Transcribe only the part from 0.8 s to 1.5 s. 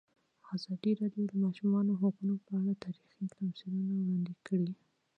راډیو د د